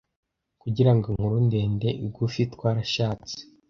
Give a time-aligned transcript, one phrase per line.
[0.61, 3.35] Kugira ngo inkuru ndende igufi, twarashatse.